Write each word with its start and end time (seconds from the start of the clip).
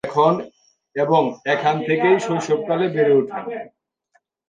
এবং 0.95 1.21
এখান 1.45 1.75
থেকেই 1.87 2.15
শৈশবকালে 2.19 2.85
বেড়ে 2.89 3.13
উঠেন। 3.15 3.43